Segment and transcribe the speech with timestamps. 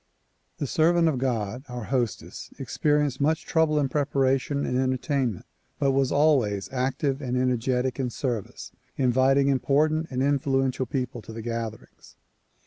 [0.57, 5.45] The servant of God, our hostess, experienced much trouble in preparation and entertain ment
[5.77, 11.43] but was always active and energetic in service, inviting important and influential people to the
[11.43, 12.15] gatherings.